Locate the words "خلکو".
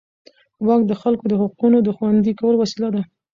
1.01-1.25